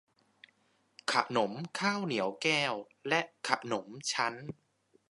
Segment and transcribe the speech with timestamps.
[1.11, 2.73] ขนมข้าวเหนียวแก้ว
[3.09, 4.33] และขนมชั้น